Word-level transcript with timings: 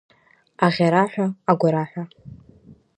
Аӷьараҳәа, 0.65 1.25
агәараҳәа. 1.51 2.03